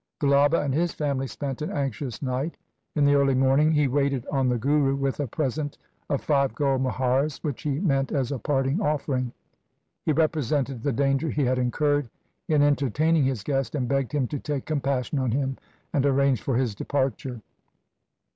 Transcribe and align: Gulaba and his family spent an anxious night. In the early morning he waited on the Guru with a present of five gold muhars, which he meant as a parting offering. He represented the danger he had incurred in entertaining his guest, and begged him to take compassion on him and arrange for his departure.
Gulaba 0.19 0.59
and 0.63 0.73
his 0.73 0.93
family 0.93 1.27
spent 1.27 1.61
an 1.61 1.69
anxious 1.69 2.23
night. 2.23 2.57
In 2.95 3.05
the 3.05 3.13
early 3.13 3.35
morning 3.35 3.71
he 3.71 3.87
waited 3.87 4.25
on 4.31 4.49
the 4.49 4.57
Guru 4.57 4.95
with 4.95 5.19
a 5.19 5.27
present 5.27 5.77
of 6.09 6.23
five 6.23 6.55
gold 6.55 6.81
muhars, 6.81 7.37
which 7.43 7.61
he 7.61 7.79
meant 7.79 8.11
as 8.11 8.31
a 8.31 8.39
parting 8.39 8.81
offering. 8.81 9.31
He 10.03 10.11
represented 10.11 10.81
the 10.81 10.91
danger 10.91 11.29
he 11.29 11.45
had 11.45 11.59
incurred 11.59 12.09
in 12.47 12.63
entertaining 12.63 13.25
his 13.25 13.43
guest, 13.43 13.75
and 13.75 13.87
begged 13.87 14.11
him 14.11 14.25
to 14.29 14.39
take 14.39 14.65
compassion 14.65 15.19
on 15.19 15.29
him 15.29 15.57
and 15.93 16.03
arrange 16.03 16.41
for 16.41 16.57
his 16.57 16.73
departure. 16.73 17.39